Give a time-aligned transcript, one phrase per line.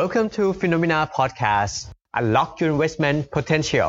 [0.00, 1.74] Welcome to Phenomena Podcast.
[2.20, 3.88] Unlock your investment potential.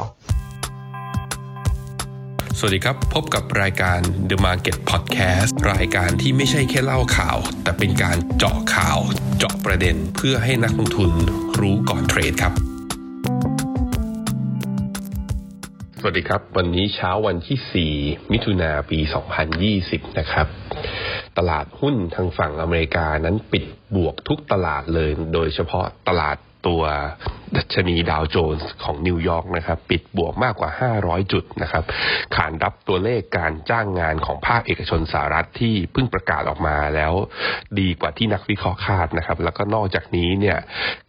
[2.57, 8.99] สวัสดีครับ พบกับรายการ The Market Podcast รายการที่ไม่ใช่แค่เล่าข่าว แต่เป็นการเจาะข่าว
[9.37, 11.11] เจาะประเด็นเพื่อให้นักลงทุน
[11.59, 12.53] รู้ก่อนเทรดครับ
[15.99, 18.99] สวัสดีครับ วันนี้เช้าวันที่ 4 มิถุนาปี
[19.59, 20.47] 2020 นะครับ
[21.37, 23.65] ตลาดหุ้นทางฝั่งอเมริกานั้นปิด
[23.95, 26.37] บวกทุกตลาดเลย โดยเฉพาะตลาด
[26.67, 26.81] ตัว
[27.55, 30.69] ดัชนีดาวโจนส์ของนิวยอร์กนะครับปิดบวกมากกว่า
[31.01, 31.83] 500 จุดนะครับ
[32.35, 37.13] ขานรับตัวเลขการจ้างงานของภาคเอกชนสหรัฐที่เพิ่งประกาศออกมาแล้ว
[37.79, 40.57] ดีกว่าที่นักวิเคราะห์คาดนะครับ แล้วก็นอกจากนี้เนี่ย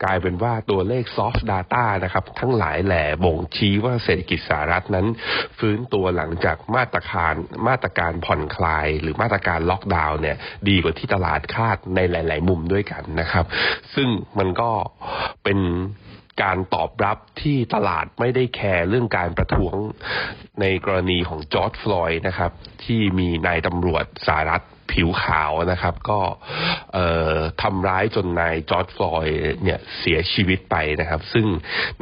[0.02, 5.06] กลายเป็นว่าตัวเลข soft data นะครับทั้งหลายแหล่บ่งชี้ว่าเศรษฐกิจสหรัฐนั้น
[5.58, 7.34] ฟื้นตัวหลังจากมาตรการ
[7.68, 10.36] มาตรการผ่อนคลาย หรือมาตรการล็อกดาวน์เนี่ย
[10.68, 13.44] ดีกว่าที่ตลาดคาดในหลาย ๆ มุมด้วยกันนะครับ
[13.94, 14.70] ซึ่งมันก็
[15.44, 15.58] เป็น
[16.42, 19.76] การตอบรับที่ตลาดไม่ได้แคร์เรื่องการประท้วง
[20.60, 22.52] ในกรณีของจอร์จ ฟลอยด์นะครับ
[22.84, 26.20] ที่มีนายตำรวจสหรัฐผิวขาวนะครับ ก็
[27.62, 29.26] ทำร้ายจนนายจอร์จ ฟลอยด์
[29.64, 31.46] เนี่ยเสียชีวิตไปนะครับ ซึ่ง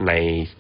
[0.08, 0.12] ใน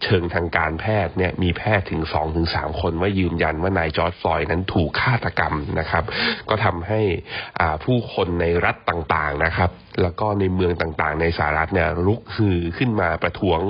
[0.02, 6.04] เชิงทางการแพทย์เนี่ยมีแพทย์ถึงสองถึงสามคนว่ายืนยันว่านายจอร์ดฟลอยนั้นถูกฆาตกรรมนะครับ
[6.48, 7.00] ก็ทำให้
[7.84, 9.70] ผู้คนในรัฐต่างๆนะครับ
[10.02, 13.60] แล้วก็ในเมืองต่างๆ ในสหรัฐเนี่ยลุกฮือขึ้นมาประท้วง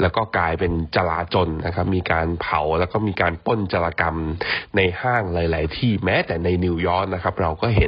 [0.00, 4.16] แล้วก็กลายเป็นจลาจลนะครับ มีการเผาแล้วก็มีการป้นจลากรรม
[4.76, 7.87] ในห้างหลาย ๆ ที่แม้แต่ในนิวยอร์กนะครับ เราก็เห็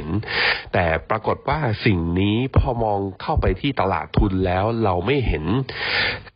[0.73, 5.45] แต่ปรากฏว่าสิ่งนี้พอมองเข้าไปที่ตลาดทุนแล้วเราไม่เห็น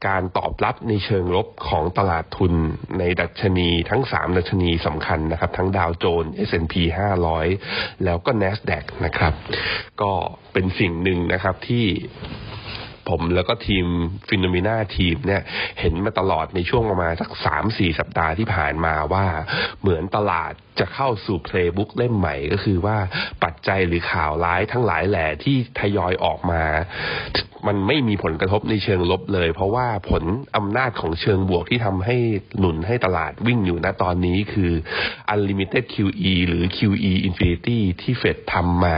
[0.08, 2.54] การตอบรับในเชิงลบของตลาดทุน
[3.00, 6.74] ในดัชนีทั้ง 3 ดัชนีสำคัญนะครับ ทั้งดาวโจนส์ S&P
[7.40, 9.34] 500 แล้วก็ NASDAQ นะครับ
[10.02, 10.12] ก็
[10.54, 11.86] เป็นสิ่งหนึ่งนะครับที่
[13.10, 13.86] ผมแล้วก็ทีม
[14.30, 15.42] ฟิโนเมนาทีมเนี่ย
[15.80, 19.26] เห็นมาตลอดในช่วงประมาณสักสามสี่สัปดาห์ที่ผ่านมาว่า
[19.82, 22.98] เหมือนตลาด จะเข้าสู่เพลย์บุ๊กเล่มใหม่ก็คือว่า
[23.44, 26.64] ปัจจัยหรือข่าวร้ายทั้งหลายแหล่ที่ทยอยออกมา
[27.68, 30.24] มันไม่มีผลกระทบในเชิงลบเลย เพราะว่าผล
[30.58, 32.18] อำนาจของเชิงบวกที่ทำให้
[32.60, 34.72] หนุนให้ตลาดวิ่งอยู่ณตอนนี้คือ
[35.34, 38.98] unlimited QE หรือ QE infinity ที่เฟดทำมา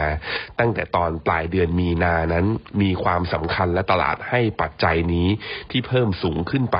[0.60, 2.46] ตั้งแต่ตอนปลายเดือนมีนานั้น
[2.82, 5.28] มีความสำคัญและตลาดให้ปัจจัยนี้
[5.72, 6.78] ที่เพิ่มสูงขึ้นไป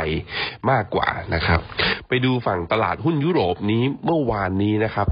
[0.72, 1.60] มากกว่านะครับ
[2.08, 5.08] ไปดูฝั่งตลาดหุ้นยุโรปนี้เมื่อวานนี้นะครับ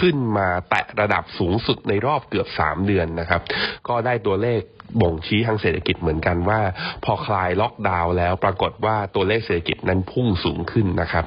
[0.00, 3.42] ขึ้นมาแตะระดับสูงสุดในรอบเกือบสามเดือนนะครับ
[3.88, 4.60] ก็ได้ตัวเลข
[5.00, 6.60] บ่งชี้ทางเศรษฐกิจเหมือนกันว่า
[7.04, 11.24] พอคลายล็อกดาวน์แล้วปรากฏว่าตัวเลขเศรษฐกิจนั้นพุ่งสูงขึ้นนะครับ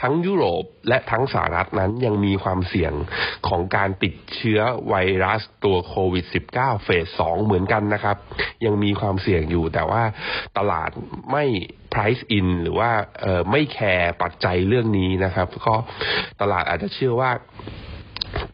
[0.00, 2.92] ทั้งยุโรปและทั้งสหรัฐนั้นยังมีความเสี่ยง
[3.48, 6.24] ของการติดเชื้อไวรัสตัวโควิด
[6.54, 8.16] -19 เฟสสองเหมือนกันนะครับ
[8.64, 10.02] ยังมีความเสี่ยงอยู่แต่ว่า
[10.58, 10.90] ตลาด
[11.32, 11.44] ไม่
[11.92, 12.90] price in หรือว่า
[13.50, 15.74] ไม่แคร์ปัจจัยเรื่องนี้นะครับ ก็
[16.40, 17.30] ตลาดอาจจะเชื่อว่า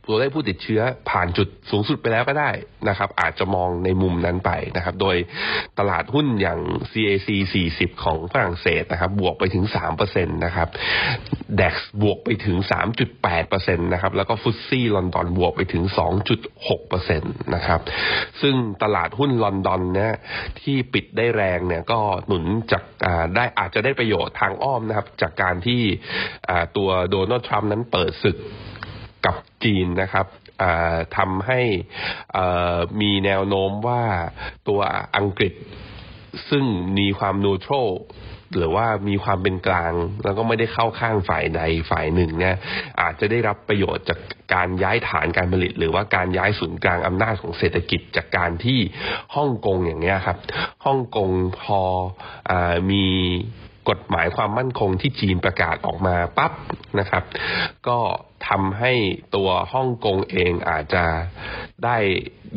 [0.08, 0.80] ตัวเลขผู้ติดเชื้อ
[1.10, 2.50] ผ่านจุดสูงสุดไปแล้วก็ได้
[2.88, 5.16] นะครับ อาจจะมองในมุมนั้นไปนะครับ โดย
[5.78, 6.60] ตลาดหุ้นอย่าง
[6.92, 7.28] CAC
[7.66, 9.64] 40 ของฝรั่งเศสนะครับ บวกไปถึง
[9.98, 10.68] 3%นะครับ
[11.60, 12.56] DAX บวกไปถึง
[13.22, 15.84] 3.8%นะครับ แล้วก็ฟุตซี่ลอนดอนบวกไปถึง
[16.52, 17.80] 2.6%นะครับ
[18.42, 20.14] ซึ่งตลาดหุ้นลอนดอนเนี่ย
[20.60, 22.82] ที่ปิดได้แรงเนี่ยก็หนุนจาก
[23.36, 25.80] ได้อาจจะได้ประโยชน์ทางอ้อมนะครับ จากการที่
[26.76, 28.38] ตัวโดนัลด์ทรัมป์นั้นเปิดศึก
[29.26, 30.26] กับ จีนนะครับ
[31.16, 31.60] ทำให้
[33.00, 34.02] มีแนวโน้มว่า
[34.68, 34.80] ตัว
[35.16, 35.54] อังกฤษ
[36.50, 36.64] ซึ่ง
[36.98, 37.74] มีความนูโตร
[38.56, 39.92] หรือว่ามีความเป็นกลาง
[40.24, 41.60] แล้วก็ไม่ได้เข้าข้างฝ่ายใด
[41.90, 42.56] ฝ่ายหนึ่งเนี่ย
[43.00, 44.18] อาจจะได้รับประโยชน์จาก
[44.54, 48.80] การย้ายฐานการผลิต หรือว่าการย้ายศูนย์กลางอำนาจของเศรษฐกิจจากการที่
[49.36, 50.38] ฮ่องกงอย่างเงี้ยครับ
[50.84, 51.28] ฮ่องกง
[51.60, 51.80] พอ
[52.50, 52.52] อ
[52.90, 53.04] มี
[53.90, 56.52] กฎหมายความมั่นคงที่จีนประกาศออกมาปั๊บ
[56.98, 57.24] นะครับ
[57.88, 58.00] ก็
[58.48, 58.92] ทำให้
[59.36, 61.04] ตัวฮ่องกงเองอาจจะ
[61.84, 61.98] ได้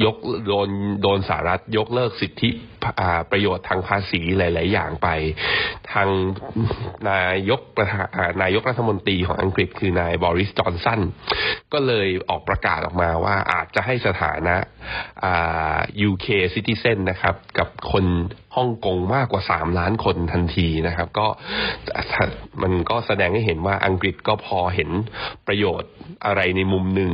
[0.03, 0.15] ยก
[0.47, 0.69] โดน
[1.01, 2.49] โดนสหรัฐยกเลิกสิทธิ
[3.31, 5.07] ประโยชน์ทางภาษีหลาย ๆ อย่างไป
[5.91, 6.09] ทาง
[7.09, 11.01] นายกประานายกรัฐมนตรีของอังกฤษคือนายบริสจอนสัน
[11.73, 14.55] ก็เลยออกประกาศออกมาว่าอาจจะให้สถานะ
[16.09, 18.05] UK citizen นะครับ กับคน
[18.55, 21.27] ฮ่องกงมากกว่า 3 ล้านคนทันทีนะครับ ก็
[22.61, 24.89] มันก็แสดงให้เห็นว่าอังกฤษก็พอเห็น
[25.47, 25.91] ประโยชน์
[26.25, 27.13] อะไรในมุมหนึ่ง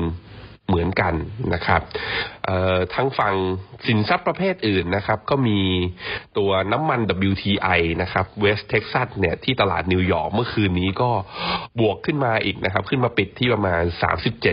[0.69, 1.13] เหมือนกัน
[1.54, 1.81] นะครับ
[2.95, 3.36] ทั้งฝั่ง
[3.88, 5.59] สินทรัพย์ประเภทอื่นนะครับ ก็มี
[6.38, 7.00] ตัวน้ำมัน
[7.30, 11.12] WTI นะครับ West Texas เนี่ยที่ตลาดนิวยอร์กเมื่อคืนนี้ก็
[11.80, 13.83] บวกขึ้นมาอีกนะครับ ขึ้นมาปิดที่ประมาณ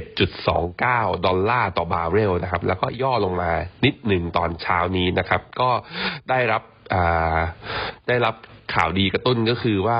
[0.06, 3.50] 37.29 ดอลลาร์ต่อบาร์เรลนะครับ แล้วก็ย่อลงมา
[3.84, 5.70] นิดหนึ่งตอนเช้านี้นะครับ ก็
[6.30, 6.62] ได้รับ
[8.08, 8.34] ได้รับ
[8.74, 9.98] ข่าวดีกระตุ้นก็คือว่า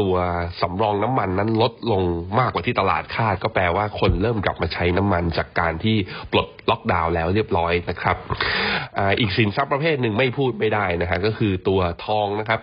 [0.00, 0.14] ตัว
[0.60, 2.02] สำรองน้ำมันนั้นลดลง
[2.38, 5.96] มากกว่าที่ตลาดคาด ก็แปลว่าคนเริ่มกลับมาใช้น้ำมันจากการที่
[6.32, 8.16] ปลดล็อกดาวน์แล้วเรียบร้อยนะครับ
[8.98, 12.60] ออีกสินทรัพย์ประเภทหนึ่งไม่พูดไม่ได้นะฮะก็คือตัวทองนะครับ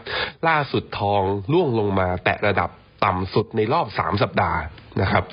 [0.48, 1.22] ล่าสุดทอง
[1.52, 2.70] ล่วงลงมาแตะระดับ
[3.06, 4.60] ต่ำสุดในรอบสามสัปดาห์
[5.02, 5.24] นะครับ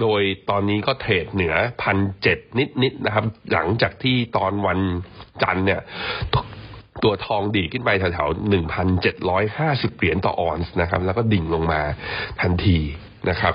[0.00, 2.38] โดยตอนนี้ก็เทรดเหนือพันเจ็ด
[2.82, 4.80] นิดๆนะครับ หลังจากที่ตอนวัน
[5.42, 5.80] จันทร์เนี่ย
[7.06, 11.80] ตัวทองดีขึ้นไปแถวๆหนึ่งพันเจ็ดร้อยห้าสิบเหรียญต่อออนซ์นะครับ แล้วก็ดิ่งลงมา
[12.40, 12.78] ทันที
[13.30, 13.54] นะครับ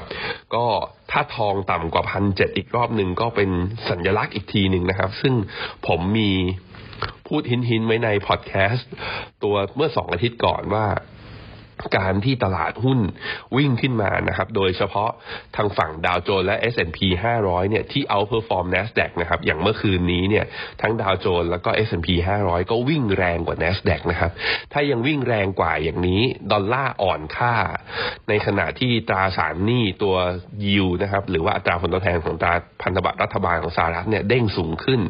[0.56, 0.66] ก็
[1.12, 3.50] ถ้าทองต่ำกว่าพันเจ็ดอีกรอบหนึ่งก็เป็น
[3.90, 5.34] สัญลักษณ์อีกทีหนึ่งนะครับ ซึ่ง
[5.88, 6.32] ผมมี
[7.28, 8.90] พูดหินหินไว้ในพอดแคสต์
[9.44, 10.86] ตัวเมื่อสองอาทิตย์ก่อนว่า
[11.96, 13.00] การที่ตลาดหุ้น
[13.58, 15.10] วิ่งขึ้นมานะครับ โดยเฉพาะ
[15.56, 17.00] ทางฝั่งดาวโจนส์และ S&P
[17.40, 20.46] 500 เนี่ยที่ outperform NASDAQ นะครับ อย่างเมื่อคืนนี้เนี่ย
[20.82, 22.08] ทั้งดาวโจนส์แล้วก็ S&P
[22.42, 24.32] 500 ก็วิ่งแรงกว่า NASDAQ นะครับ
[24.74, 27.56] ถ้ายังวิ่งแรงกว่าอย่างนี้ดอลลาร์อ่อนค่า
[28.30, 30.16] ในขณะที่ตราสารหนี้ตัว
[30.66, 35.02] ยิวนะครับหรือว่าอัตราผลตอบแทนของตราพันธบัตรรัฐบาลของสหรัฐเนี่ยเด้งสูงขึ้น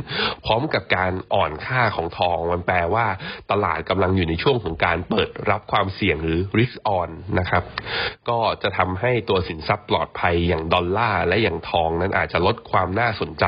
[0.45, 3.05] พร้อมกับการอ่อนค่าของทองมันแปลว่า
[3.51, 7.09] ตลาดกำลังอยู่ในช่วงของการเปิดรับความเสี่ยงหรือ risk on
[7.39, 7.63] นะครับ
[8.29, 13.45] ก็จะทำให้ตัวสินทรัพย์ปลอดภัยอย่างดอลลาร์และอย่างทองนั้นอาจจะลดความน่าสนใจ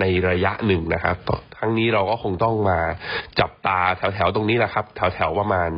[0.00, 1.16] ในระยะหนึ่งนะครับ
[1.58, 2.78] ทั้งนี้เราก็คงต้องมา
[3.40, 5.70] จับตาแถวๆตรงนี้แหละครับ แถวๆประมาณ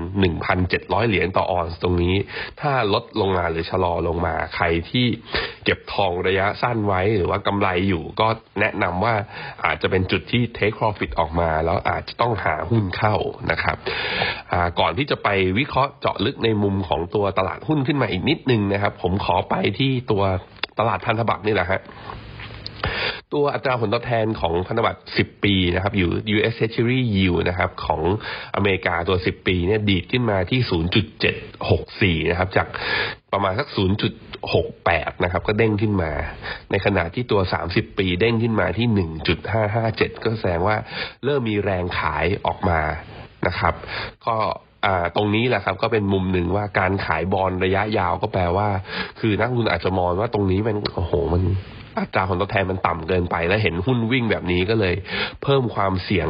[0.50, 2.16] 1,700 เหรียญต่อออนซ์ตรงนี้
[2.60, 5.06] ถ้าลดลงมาหรือชะลอลงมาใครที่
[5.64, 8.28] เก็บทองระยะสั้นไว้หรือว่ากำไรอยู่ก็
[8.60, 9.14] แนะนำว่า
[9.64, 13.16] อาจจะเป็นจุดที่ take profit ออกมา แล้วอาจจะต้องหาหุ้นเข้า
[13.50, 13.76] นะครับ
[14.80, 15.28] ก่อนที่จะไป
[15.58, 20.22] วิเคราะห์เจาะลึกในมุมของตัวตลาดหุ้นขึ้นมาอีกนิดนึงนะครับ ผมขอไปที่ตัว
[20.78, 21.80] ตลาดพันธบัตรนี่แหละฮะ
[23.34, 28.02] ตัวอัตราผลตอบแทนของพันธบัตร 10 ปีนะครับ อยู่ US Treasury Yield นะครับ ของ
[28.54, 32.68] อเมริกาตัว 10 ปีเนี่ยดีดขึ้นมาที่ 0.764 นะครับ จาก
[33.32, 33.68] ประมาณสัก
[34.46, 36.12] 0.68 นะครับ ก็เด้งขึ้นมา
[36.70, 38.86] ในขณะที่ตัว 30 ปีเด้งขึ้นมาที่
[39.56, 40.76] 1.557 ก็แสดงว่า
[41.24, 42.80] เริ่มมีแรงขายออกมา
[43.46, 43.74] นะครับ
[44.26, 44.36] ก็
[45.16, 48.68] ตรงนี้แหละครับ ก็เป็นมุมหนึ่งว่าการขายบอลระยะยาวก็แปลว่า
[49.20, 51.42] คือนักลงทุนอาจจะมองว่าตรงนี้มันโอ้โหมัน
[52.00, 54.94] อัตราผลตอบแทนมันต่ำเกินไปแล้วเห็นหุ้นวิ่งแบบนี้ก็เลย
[55.42, 56.28] เพิ่มความเสี่ยง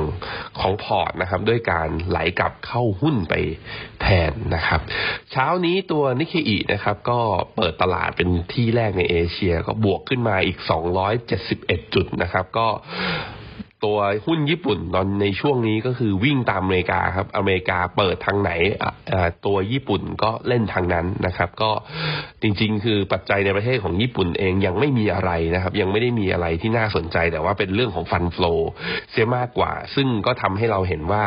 [0.61, 3.35] ของพอร์ตนะครับ ด้วยการไหลกลับเข้าหุ้นไป
[4.03, 4.81] แทนนะครับ
[5.33, 7.21] เช้านี้ตัวนิเคอีนะครับ ก็
[7.57, 10.59] เปิดตลาดเป็นที่แรกในเอเชีย ก็บวกขึ้นมาอีก
[11.27, 12.67] 271 จุดนะครับ ก็
[13.85, 18.51] ตัวหุ้นญี่ปุ่นตอนในช่วงนี้ก็คือวิ่งตามอเมริกาครับอเมริกาเปิดทางไหน
[19.47, 21.71] ตัวญี่ปุ่นก็เล่นทางนั้นนะครับ ก็
[22.43, 28.53] จริงๆ คือปัจจัยในประเทศของญี่ปุ่นเองยังไม่มีอะไรนะครับ ยังไม่ได้มีอะไรที่น่าสนใจแต่ว่าเป็นเรื่องของฟันฟลอ
[29.11, 31.25] เสียมากกว่า ซึ่งก็ทำให้เราเห็นว่า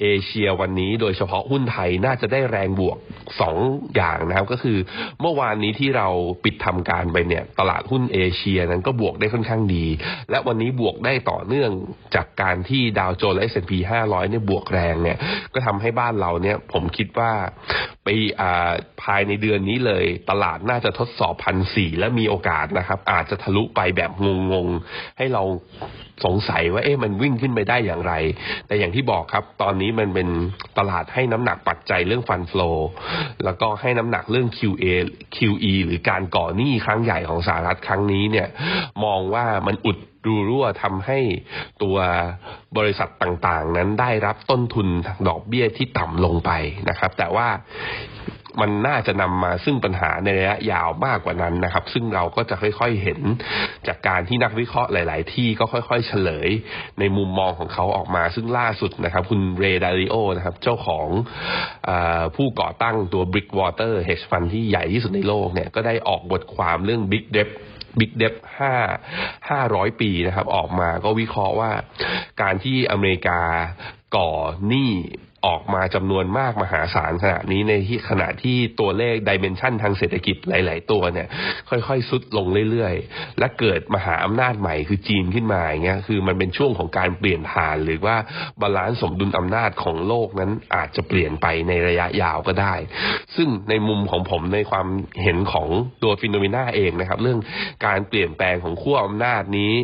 [0.00, 2.98] เอเชียวันนี้โดยเฉพาะหุ้นไทยน่าจะได้แรงบวก
[3.40, 3.56] สอง
[3.94, 4.78] อย่างนะครับ ก็คือ
[5.20, 6.08] เมื่อวานนี้ที่เรา
[6.44, 9.86] ปิดทำการไปเนี่ยตลาดหุ้นเอเชียนั้นก็บวกได้ค่อนข้างดี
[10.30, 11.70] และวันนี้บวกได้ต่อเนื่อง
[12.14, 13.72] จากการที่ดาวโจนส์และ S&P
[14.04, 15.18] 500เนี่ยบวกแรงเนี่ย
[15.54, 17.30] ก็ทำให้บ้านเราเนี่ยผมคิดว่า
[18.04, 18.08] ไป
[19.02, 24.10] ภายในเดือนนี้เลย ตลาดน่าจะทดสอบพันสี่และมีโอกาสนะครับ อาจจะทะลุไปแบบ
[24.52, 25.42] งงๆ ให้เรา
[26.24, 28.12] สงสัยว่าเอ๊ะมันวิ่งขึ้นไปได้อย่างไร
[28.66, 30.28] แต่อย่างที่บอกครับ ตอนนี้มันเป็น
[30.78, 32.70] ตลาดให้น้ำหนักปัจจัยเรื่องฟันฟลอ
[33.44, 34.84] แล้วก็ให้น้ำหนักเรื่อง QA
[35.36, 38.48] QE หรือการก่อหนี้ครั้งใหญ่ของสหรัฐครั้งนี้เนี่ย
[39.04, 41.18] มองว่ามันอุด รูรั่วทำให้
[41.82, 41.96] ตัว
[42.76, 44.88] บริษัทต่างๆ นั้นได้รับต้นทุน
[45.28, 46.50] ดอกเบี้ยที่ต่ำลงไป
[46.88, 47.48] นะครับ แต่ว่า
[48.62, 53.20] มันน่าจะนำมาซึ่งปัญหาในระยะยาวมากกว่านั้นนะครับ ซึ่งเราก็จะค่อยๆเห็น
[53.86, 56.48] จากการที่นักวิเคราะห์หลาย ๆ ที่ก็ค่อย ๆ เฉลย
[56.98, 61.08] ในมุมมองของเขาออกมา ซึ่งล่าสุดนะครับ คุณเรดาริโอนะครับ เจ้าของ
[61.88, 61.90] อ
[62.36, 67.50] ผู้ก่อตั้งตัว Brickwater Hedge Fund ที่ใหญ่ที่สุดในโลกเนี่ยก็ได้ออกบทความเรื่อง Big Debt
[68.00, 71.70] บิ๊กเดฟห้าห้าร้อยปีนะครับ ออกมาก็วิเคราะห์ว่า
[72.42, 73.40] การที่อเมริกา
[74.16, 74.32] ก่อ
[74.68, 74.92] หนี้
[75.46, 81.28] ออกมาจำนวนมากมหาศาลขณะนี้ในที่ขณะที่ตัวเลขดิเมนชันทางเศรษฐกิจหลาย ๆ ตัวเนี่ย
[81.68, 88.16] ค่อย ๆ ทรุดลงเรื่อย ๆ และเกิดมหาอำนาจใหม่คือจีนขึ้นมาอย่างเงี้ยคือมันเป็นช่วงของการเปลี่ยนผ่าน หรือว่า
[88.60, 92.74] balance สมดุลอำนาจของโลกนั้นอาจจะเปลี่ยนไปในระยะยาวก็ได้
[93.36, 94.86] ซึ่งในมุมของผมในความ
[95.22, 95.68] เห็นของ
[96.02, 97.38] ตัว FINNOMENA เองนะครับ เรื่อง
[97.86, 99.74] การเปลี่ยนแปลงของขั้วอำนาจนี้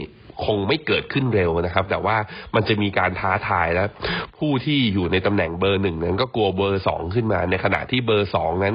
[0.44, 2.16] คงไม่เกิดขึ้นเร็วนะครับ แต่ว่า
[2.54, 3.88] มันจะมีการท้าทายแล้ว
[4.38, 8.74] ผู้ที่อยู่ในตำแหน่งเบอร์หนึ่งนั้นก็กลัวเบอร์สองขึ้นมา ในขณะที่เบอร์สองนั้น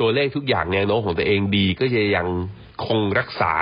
[0.00, 2.28] ตัวเลขทุกอย่างแนวโน้มของตัวเองดีก็จะยัง
[2.86, 3.54] คงรักษา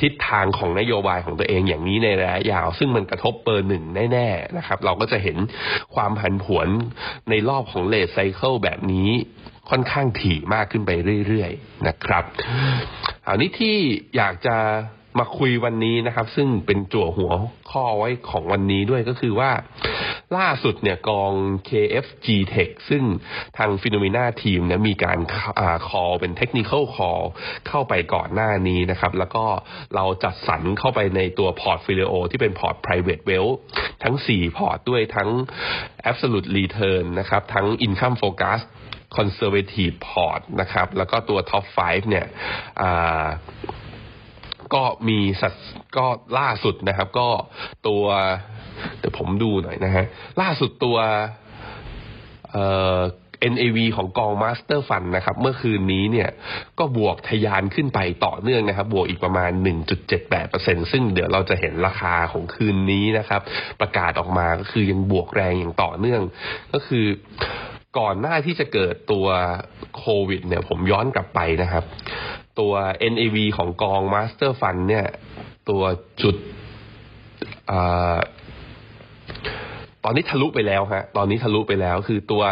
[0.00, 5.36] ทิศทางของนโยบายของตัวเองอย่างนี้ในระยะยาว ซึ่งมันกระทบเบอร์หนึ่งแน่ๆนะครับ เราก็จะเห็น
[5.94, 6.68] ความผันผวน
[7.30, 9.10] ในรอบของเลทไซเคิลแบบนี้
[9.70, 10.90] ค่อนข้างถี่มากขึ้นไป
[11.26, 12.24] เรื่อยๆนะครับ
[13.24, 13.76] เอานี้ที่
[14.16, 14.56] อยากจะ
[15.18, 17.32] มาคุยวันนี้นะครับ ซึ่งเป็นจั่วหัว
[17.70, 19.50] ข้อไว้ของวันนี้ด้วยก็คือว่า
[20.36, 21.32] ล่าสุดเนี่ยกอง
[21.68, 23.04] KF-GTECH ซึ่ง
[23.58, 25.18] ทาง FINNOMENA team เนี่ยมีการ
[25.60, 27.22] อ call เป็น technical call
[27.68, 29.44] เข้าไปก่อนหน้านี้นะครับ แล้วก็
[29.94, 33.54] เราจัดสรรเข้าไปในตัว portfolio ที่เป็นพอร์ต private wealth
[34.02, 35.30] ทั้ง 4 พอร์ตด้วยทั้ง
[36.10, 38.60] absolute return นะครับ ทั้ง income focus
[39.16, 42.26] conservative port นะครับ แล้วก็ตัว top 5 เนี่ย
[44.74, 45.52] ก็มีสัด
[45.96, 46.06] ก็
[46.38, 47.28] ล่าสุดนะครับ ก็
[47.88, 48.04] ตัว
[48.98, 50.04] เดี๋ยวผมดูหน่อยนะฮะ
[50.40, 50.96] ล่าสุดตัว
[52.50, 52.64] เอ่
[52.96, 53.00] อ
[53.52, 56.28] NAV ของกอง Master Fund นะครับ เมื่อคืนนี้เนี่ย
[56.78, 59.50] ก็บวกทยานขึ้นไปต่อเนื่องนะครับ บวกอีกประมาณ
[60.20, 63.40] 1.78%ซึ่งเดี๋ยวเราจะเห็นราคาของคืนนี้นะครับ
[63.80, 66.22] ประกาศออกมาก็คือยังบวกแรงอย่างต่อเนื่อง
[66.72, 67.04] ก็คือ
[67.98, 69.26] ก่อนหน้าที่จะเกิดตัว
[69.96, 71.84] โควิด เนี่ย ผมย้อนกลับไปนะครับ
[72.58, 72.74] ตัว
[73.12, 75.06] NAV ของกอง Master Fund เนี่ย
[75.70, 75.82] ตัว
[76.22, 76.36] จุด
[80.04, 82.42] ตอนนี้ทะลุไปแล้วฮะ ตอนนี้ทะลุไปแล้วคือตัว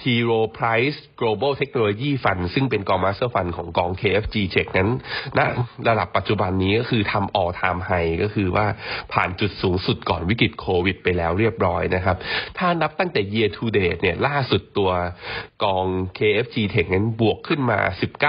[0.00, 4.88] T Rowe Price Global Technology Fund ซึ่งเป็นกอง Master Fund ของกอง KFG Check นั้น
[5.38, 5.40] ณ
[5.88, 8.66] ระดับปัจจุบันนี้ก็คือทำ all time high ก็คือว่า
[9.12, 12.16] ผ่านจุดสูงสุดก่อนวิกฤตโควิดไปแล้วเรียบร้อยนะครับ
[12.58, 14.90] ถ้านับตั้งแต่ year to date เนี่ยล่าสุดตัว
[15.64, 15.86] กอง
[16.18, 17.78] KFG Tech นั้นบวกขึ้นมา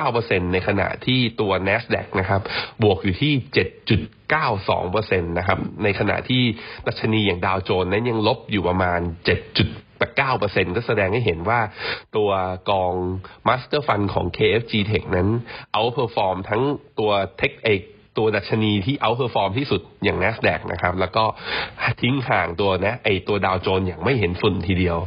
[0.02, 2.42] 19%ในขณะที่ตัว NASDAQ นะครับ
[2.84, 3.34] บวกอยู่ที่
[3.74, 6.44] 7 92%นะครับ ในขณะที่
[6.88, 9.20] ดัชนีอย่างดาวโจนส์นั้นยังลบอยู่ประมาณ7
[10.20, 11.60] 9%ก็แสดงให้เห็นว่า
[12.18, 12.30] ตัว
[12.70, 12.94] กอง
[13.48, 15.28] Master Fund ของ KFG Tech นั้น
[15.78, 16.62] outperform ทั้ง
[17.00, 17.82] ตัวเทคเอก
[18.18, 21.24] ตัวดัชนีที่ outperform ที่สุดอย่าง NASDAQ นะครับ แล้วก็
[22.02, 24.98] ทิ้งห่างตัวนะไอตัวดาวโจนส์อย่างไม่เห็นฝุ่นทีเดียว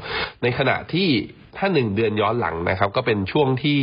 [0.42, 1.08] ในขณะที่
[1.58, 3.80] ถ้าหนึ่งเดือนย้อนหลังนะครับ ก็เป็นช่วงที่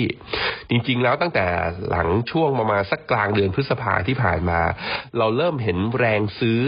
[0.69, 1.45] จริง ๆ แล้วตั้งแต่
[1.89, 4.61] หลังช่วงประมาณสักกลางเดือนพฤษภาที่ผ่านมา
[5.17, 6.61] เราเริ่มเห็นแรงซื้อ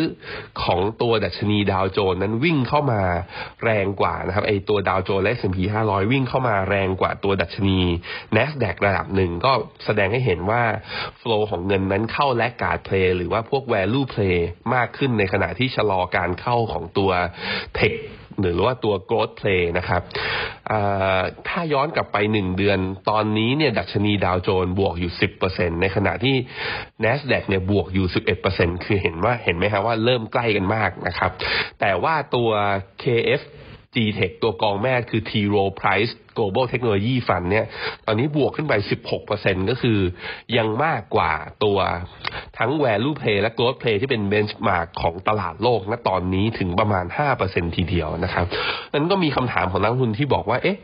[0.64, 3.02] ของตัวดัชนีดาวโจนนั้นวิ่งเข้ามา
[3.64, 7.80] แรงกว่านะครับไอตัวดาวโจนและ S&P 500 วิ่งเข้ามาแรงกว่าตัวดัชนี
[8.36, 9.52] NASDAQ ระดับหนึ่งก็
[9.86, 10.64] แสดงให้เห็นว่า
[11.18, 14.38] โฟล์ของเงินนั้นเข้าและการเพลย์หรือว่าพวก value play
[14.74, 17.12] มากขึ้นในขณะที่ชะลอการเข้าของตัว
[18.42, 20.02] หรือว่าตัว growth play นะครับ
[21.48, 22.80] ถ้าย้อนกลับไปหนึ่งเดือน
[23.10, 25.12] ตอนนี้เนี่ยดัชนีดาวโจนบวกอยู่
[25.48, 26.36] 10%ในขณะที่
[27.04, 28.08] NASDAQ เนี่ยบวกอยู่
[28.46, 31.32] 11%คือเห็นว่าเห็นไหมครับว่าเริ่มใกล้กันมากนะครับ
[31.80, 32.50] แต่ว่าตัว
[33.04, 33.42] KF
[33.96, 37.66] G-Tech ตัวกองแม่คือ T Rowe Price Global Technology Fund เนี่ย
[38.08, 38.74] ตอนนี้บวกขึ้นไป
[39.22, 40.00] 16%ก็คือ
[40.58, 41.32] ยังมากกว่า
[41.64, 41.78] ตัว
[42.58, 47.06] ทั้ง value play และ growth play ที่เป็น benchmark ของตลาดโลกณตอนนี้ถึงประมาณ
[47.42, 48.46] 5%ทีเดียวนะครับ
[48.94, 50.78] นั้นก็มีคำถามของนักลงทุนที่บอกว่า เอ๊ะ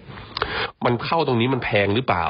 [0.86, 2.28] มันเข้าตรงนี้มันแพงหรือเปล่า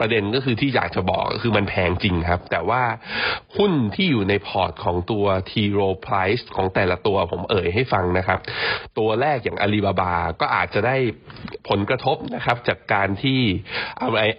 [0.00, 2.82] ประเด็นก็คือที่อยากจะบอกคือมันแพงจริงครับ แต่ว่า
[3.56, 5.52] หุ้นที่อยู่ในพอร์ตของตัว T.
[5.78, 8.38] Rowe Price ของแต่ละตัวผมเอ่ยให้ฟังนะครับ
[8.98, 10.96] ตัวแรกอย่างอาลีบาบาก็อาจจะได้
[11.68, 13.40] ผลกระทบนะครับครับ จากการที่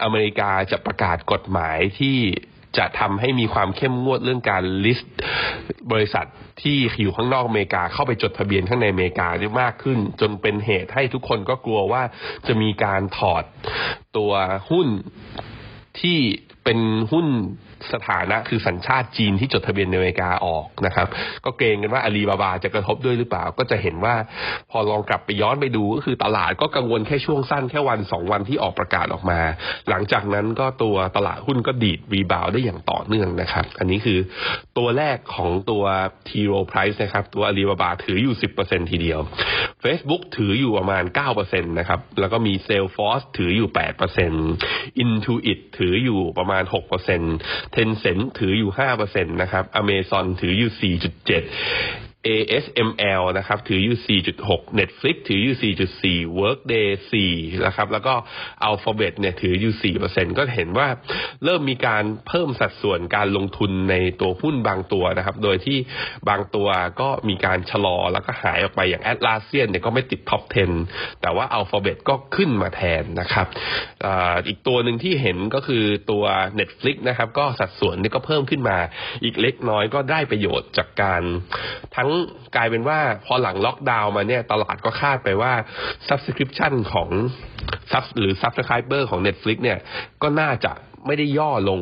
[0.03, 2.17] อเมริกาจะประกาศกฎหมายที่
[2.77, 5.13] จะทำให้มีความเข้มงวดเรื่องการ list
[5.91, 6.25] บริษัท
[6.61, 12.03] ที่อยู่ข้างนอกอเมริกาเข้าไปจดทะเบียนข้างในอเมริกาได้มากขึ้น จนเป็นเหตุให้ทุกคนก็กลัวว่า
[12.47, 13.43] จะมีการถอด
[14.17, 14.31] ตัว
[14.71, 14.87] หุ้น
[16.01, 16.17] ที่
[16.63, 16.79] เป็น
[17.11, 17.27] หุ้น
[17.93, 21.07] สถานะคือสัญชาติจีนที่จดทะเบียนในอเมริกาออกนะครับ
[21.45, 24.15] ก็เกรงกันว่าอาลีบาบาจะกระทบด้วยหรือเปล่า ก็จะเห็นว่า
[24.71, 29.39] พอลองกลับไปย้อนไปดูก็คือตลาดก็กังวลแค่ช่วงสั้นแค่วันสองวันที่ออกประกาศออกมา
[29.89, 34.19] หลังจากนั้นก็ตัวตลาดหุ้นก็ดีด rebound ได้อย่างต่อเนื่องนะครับ อันนี้คือ
[34.77, 35.83] ตัวแรกของตัว
[36.27, 39.19] T Rowe Price นะครับ ตัวอาลีบาบาถืออยู่ 10%ทีเดียว
[39.83, 41.03] Facebook ถืออยู่ประมาณ
[41.37, 43.69] 9%นะครับ แล้วก็มี Salesforce ถืออยู่
[44.35, 46.63] 8% Intuit ถืออยู่ประมาณ
[47.19, 48.71] 6%เทนเซ็นถืออยู่
[49.01, 50.97] 5%นะครับอเมซอนถืออยู่
[52.08, 56.89] 4.7 ASML นะครับ ถืออยู่ 4.6 Netflix ถืออยู่ 4.4 Workday
[57.27, 58.13] 4 นะครับ แล้วก็
[58.67, 60.87] Alphabet เนี่ยถืออยู่ 4%ก็เห็นว่า
[61.43, 65.77] เริ่มมีการเพิ่มสัดส่วนการลงทุนในตัวหุ้นบางตัวนะครับ โดยที่
[66.29, 66.67] บางตัว
[67.01, 70.41] ก็มีการชะลอแล้วก็หายออกไปอย่าง Atlassian เนี่ยก็ไม่ติดท็อป
[70.81, 73.47] 10 แต่ว่า Alphabet ก็ขึ้นมาแทนนะครับ
[74.05, 74.07] อ
[74.47, 76.23] อีกตัวหนึ่งที่เห็นก็คือตัว
[76.59, 78.77] Netflix นะครับ ก็สัดส่วนนี่ก็เพิ่มขึ้นมา
[79.23, 81.23] อีกเล็กน้อยก็ได้ประโยชน์จากการ
[81.95, 82.09] ทั้ง
[82.55, 85.53] กลายเป็นว่าพอหลังล็อกดาวน์มาเนี่ยตลาดก็คาดไปว่า
[86.07, 87.09] subscription ของ
[87.91, 89.79] sub หรือ subscriber ของ Netflix เนี่ย
[90.21, 90.71] ก็น่าจะ
[91.07, 91.81] ไม่ได้ย่อลง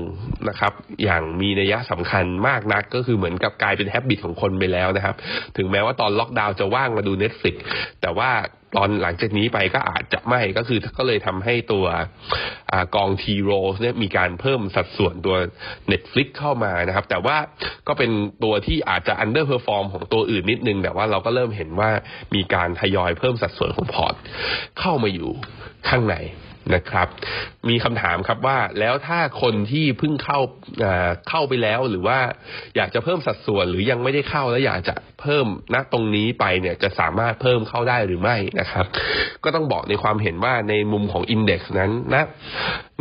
[0.50, 5.16] นะครับ อย่างมีนัยสำคัญมากนักก็คือเหมือนกับกลายเป็น habit ของคนไปแล้วนะครับ
[5.58, 7.56] ถึงแม้ว่าตอนล็อกดาวน์จะว่างมาดู Netflix
[8.02, 8.32] แต่ว่า
[8.78, 11.86] ตอนหลังจากนี้ไปก็อาจจะไม่ก็คือก็เลยทำให้ตัว
[12.72, 13.24] อกอง T.
[13.32, 15.36] Rowe เนี่ยมีการเพิ่มสัดส่วนตัว
[15.92, 17.38] Netflix เข้ามานะครับ แต่ว่า
[17.88, 18.12] ก็เป็น
[18.44, 21.90] ตัวที่อาจจะ underperform ของตัวอื่นนิดนึง แต่ว่าเราก็เริ่มเห็นว่า
[22.36, 24.16] มีการทยอยเพิ่มสัดส่วนของพอร์ต
[24.80, 25.32] เข้ามาอยู่
[25.90, 26.16] ข้างใน
[26.76, 27.08] นะครับ
[27.70, 30.40] มีคำถามครับว่าแล้วถ้าคนที่เพิ่งเข้า
[31.30, 32.20] เข้าไปแล้วหรือว่า
[32.76, 38.86] อยากจะเพิ่มสัดส่วนหรือยังไม่ได้เข้าแล้วอยากจะเพิ่มณตรงนี้ไปเนี่ยจะสามารถเพิ่มเข้าได้หรือไม่นะครับ
[39.44, 42.26] ก็ต้องบอกในความเห็นว่าในมุมของอินเด็กซ์นั้นนะ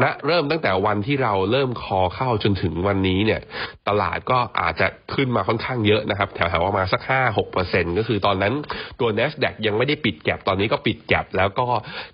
[0.02, 3.40] ณเริ่มตั้งแต่วันที่เราเริ่มคอเข้าจนถึงวันนี้เนี่ย
[3.88, 8.54] ตลาดก็อาจจะขึ้นมาค่อนข้างเยอะนะครับ แถวๆประมาณสักห้าหกเปอร์เซ็นก็คือตอนนั้น
[9.00, 11.66] ตัว N น s d a q ยังไม่ได้ปิดแก็บตอนนี้ก็ปิดแก็บแล้วก็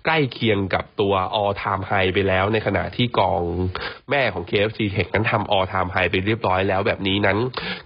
[0.05, 3.41] ใกล้เคียงกับตัว all time high ไปแล้ว ในขณะที่กอง
[4.09, 7.37] แม่ของ KFC Tech นั้นทำ all time high ไปเรียบร้อยแล้วแบบนี้นั้น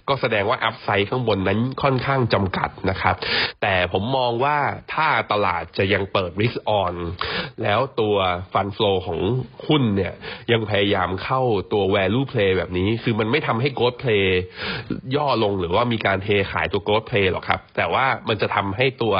[0.08, 3.16] ก็แสดงว่าอัพไซด์ข้างบนนั้นค่อนข้างจำกัดนะครับ
[3.62, 4.58] แต่ผมมองว่า
[4.94, 6.94] ถ้าตลาดจะยังเปิด risk on
[7.62, 8.16] แล้วตัว
[8.52, 9.20] fund flow ของ
[9.66, 10.12] หุ้นเนี่ย
[10.52, 11.40] ยังพยายามเข้า
[11.72, 14.24] ตัว value play แบบนี้ คือมันไม่ทำให้ growth play
[15.16, 19.14] ย่อลงหรือว่ามีการเทขายตัว growth play หรอกครับ แต่ว่ามันจะทำให้ตัว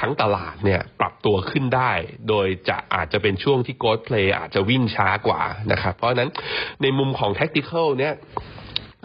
[0.00, 1.92] ทั้งตลาดเนี่ยปรับตัวขึ้นได้
[2.28, 5.40] โดยจะอาจจะเป็นช่วงที่ growth play อาจจะวิ่งช้ากว่า
[5.72, 6.30] นะครับ เพราะนั้น
[6.82, 8.14] ในมุมของ tactical เนี่ย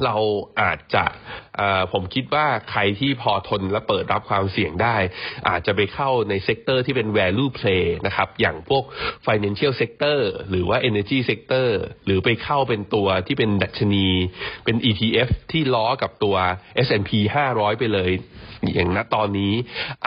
[0.05, 0.15] เรา
[0.61, 1.03] อาจจะ
[1.93, 4.97] ผมคิดว่าใครที่พอทนและเปิดรับความเสี่ยงได้
[5.49, 8.83] อาจจะไปเข้าใน sector ที่เป็น value play นะครับ อย่างพวก
[9.25, 10.19] financial sector
[10.49, 11.67] หรือว่า energy sector
[12.05, 14.07] หรือไปเข้าเป็นตัวที่เป็นดัชนี
[14.65, 16.35] เป็น ETF ที่ล้อกับตัว
[16.85, 17.11] S&P
[17.49, 18.11] 500 ไปเลย
[18.73, 19.53] อย่างณตอนนี้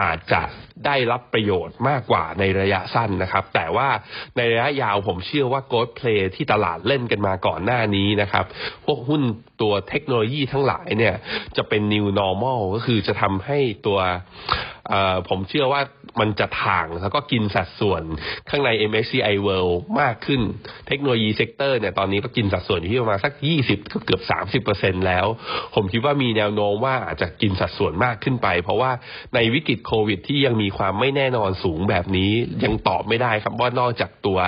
[0.01, 0.41] อาจจะ
[0.85, 3.89] ได้รับประโยชน์มากกว่าในระยะสั้นนะครับ แต่ว่า
[4.37, 8.45] ในระยะยาวผมเชื่อว่า growth play ที่ตลาดเล่นกันมาก่อนหน้านี้นะครับ
[8.85, 9.21] พวกหุ้น
[9.61, 11.15] ตัวเทคโนโลยีทั้งหลายเนี่ย
[11.57, 13.99] จะเป็น new normal ก็คือจะทำให้ตัว
[15.29, 15.81] ผมเชื่อว่า
[16.19, 18.03] มันจะถ่างแล้วก็กินสัดส่วน
[18.49, 20.41] ข้างใน MSCI World มากขึ้น
[20.87, 23.33] technology sector เนี่ยตอนนี้ก็กินสัดส่วนอยู่ที่ประมาณสัก
[23.67, 24.21] 20เกือบ
[24.63, 25.25] 30 แล้ว
[25.75, 28.91] ผมคิดว่ามีแนวโน้มว่าอาจจะกินสัดส่วนมากขึ้นไป เพราะว่า
[29.35, 32.31] ในวิกฤตโควิดที่ยังมีความไม่แน่นอนสูงแบบนี้
[32.63, 34.39] ยังตอบไม่ได้ครับว่านอกจากตัว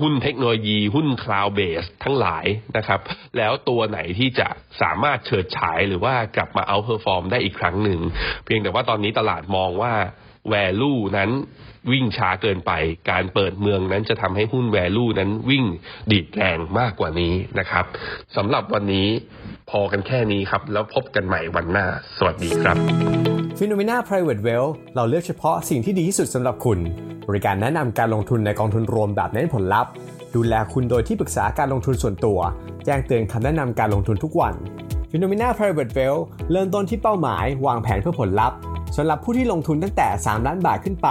[0.00, 3.00] หุ้นเทคโนโลยี หุ้น cloud-based ทั้งหลายนะครับ
[3.36, 4.48] แล้วตัวไหนที่จะ
[4.82, 8.00] สามารถเฉิดฉายหรือว่ากลับมา outperform ได้อีกครั้งหนึ่ง
[8.44, 9.92] เพียงแต่ว่าตอนนี้ตลาดมองว่า
[10.48, 11.30] แวลูนั้น
[11.92, 12.72] วิ่งช้าเกินไป
[13.10, 15.64] การเปิดเมืองนั้นจะทำให้หุ้นแวลูนั้นวิ่ง
[16.10, 17.84] ดีดแรงมากกว่านี้นะครับ
[18.36, 19.08] สำหรับวันนี้
[19.70, 22.76] พอกันแค่นี้ครับ แล้วพบกันใหม่วันหน้า สวัสดีครับ
[23.56, 26.78] p h e n o m e n a Private Wealth เราเลือกเฉพาะสิ่งที่ดีที่สุดสำหรับคุณ
[27.28, 29.92] บริการแนะนำการลงทุนในกองทุนรวมแบบเน้นผลลัพธ์
[30.34, 32.38] ดูแลคุณโดยที่ปรึกษาการลงทุนส่วนตัว
[32.84, 34.54] แจ้งเตือนคำแนะนำการลงทุนทุกวัน
[35.10, 38.58] p h e n o m e n a Private Wealth เริ่มต้นที่เป้าหมาย วางแผนเพื่อผลลัพธ์
[38.96, 41.08] สำหรับผู้ที่ลงทุนตั้งแต่ 3 ล้านบาทขึ้นไป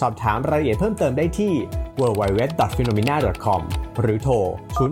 [0.00, 1.52] สอบถามรายละเอียดเพิ่มเติมได้ที่
[2.00, 3.60] www.phenomena.com
[4.00, 4.34] หรือโทร
[4.78, 4.88] 02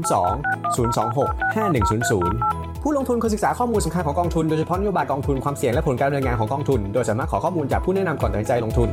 [0.76, 8.88] 026 5100 ผู้ลงทุนควรศึกษาข้อมูลสำคัญของกองทุนโดยเฉพาะนโยบายกองทุนความเสี่ยงและผลการดำเนินงานของกองทุน โดยสามารถขอข้อมูลจากผู้แนะนำก่อนตัดสินใจลงทุน